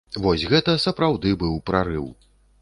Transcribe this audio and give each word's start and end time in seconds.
Вось 0.21 0.45
гэта 0.53 0.75
сапраўды 0.85 1.35
быў 1.45 1.61
прарыў. 1.71 2.09